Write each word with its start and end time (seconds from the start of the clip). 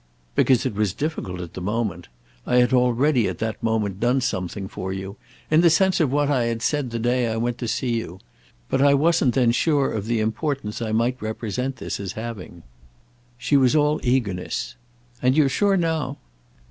"Because 0.33 0.65
it 0.65 0.73
was 0.73 0.93
difficult 0.93 1.41
at 1.41 1.53
the 1.53 1.61
moment. 1.61 2.07
I 2.47 2.55
had 2.55 2.73
already 2.73 3.27
at 3.27 3.37
that 3.37 3.61
moment 3.61 3.99
done 3.99 4.19
something 4.19 4.67
for 4.67 4.91
you, 4.91 5.15
in 5.51 5.61
the 5.61 5.69
sense 5.69 5.99
of 5.99 6.11
what 6.11 6.27
I 6.27 6.45
had 6.45 6.63
said 6.63 6.89
the 6.89 6.97
day 6.97 7.27
I 7.27 7.37
went 7.37 7.59
to 7.59 7.67
see 7.67 7.97
you; 7.99 8.17
but 8.67 8.81
I 8.81 8.95
wasn't 8.95 9.35
then 9.35 9.51
sure 9.51 9.91
of 9.91 10.07
the 10.07 10.19
importance 10.19 10.81
I 10.81 10.91
might 10.91 11.21
represent 11.21 11.75
this 11.75 11.99
as 11.99 12.13
having." 12.13 12.63
She 13.37 13.55
was 13.55 13.75
all 13.75 13.99
eagerness. 14.01 14.73
"And 15.21 15.37
you're 15.37 15.49
sure 15.49 15.77
now?" 15.77 16.17